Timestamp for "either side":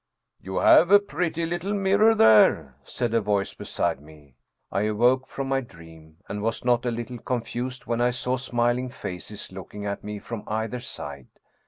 10.47-11.27